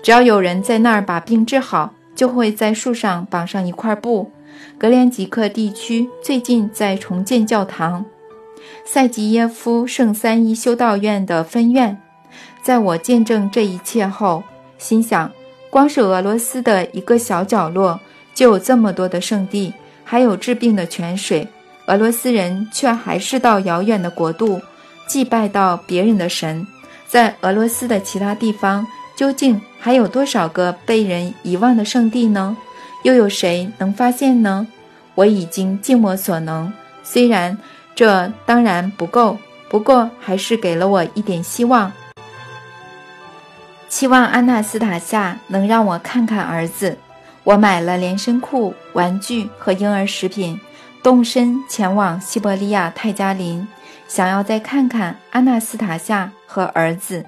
[0.02, 4.30] 只要有人在那儿把病治好，就会在树上绑上一块布。
[4.84, 8.04] 格连吉克地区最近在重建教堂，
[8.84, 11.98] 塞吉耶夫圣三一修道院的分院。
[12.62, 14.42] 在我见证这一切后，
[14.76, 15.32] 心想：
[15.70, 17.98] 光是俄罗斯的一个小角落
[18.34, 19.72] 就有这么多的圣地，
[20.04, 21.48] 还有治病的泉水。
[21.86, 24.60] 俄罗斯人却还是到遥远的国度
[25.06, 26.66] 祭拜到别人的神。
[27.08, 32.54] 在俄罗斯的其他地方，究竟还有多少个被人遗忘的圣地呢？
[33.04, 34.66] 又有谁能发现呢？
[35.14, 37.56] 我已经尽我所能，虽然
[37.94, 39.38] 这当然不够，
[39.68, 41.92] 不过还是给了我一点希望。
[43.88, 46.98] 期望安娜斯塔夏能让我看看儿子。
[47.44, 50.58] 我买了连身裤、玩具和婴儿食品，
[51.02, 53.68] 动身前往西伯利亚泰加林，
[54.08, 57.24] 想要再看看安娜斯塔夏和儿子。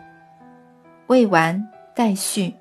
[1.06, 2.54] 未完待续。